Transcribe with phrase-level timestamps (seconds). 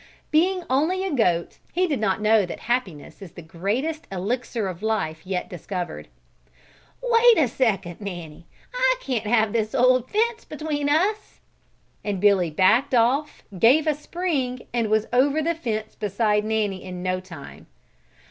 [0.31, 4.81] Being only a goat, he did not know that happiness is the greatest elixir of
[4.81, 6.07] life yet discovered.
[7.03, 8.47] "Wait a second, Nanny.
[8.73, 11.39] I can't have this old fence between us,"
[12.03, 17.03] and Billy backed off, gave a spring and was over the fence beside Nanny in
[17.03, 17.67] no time.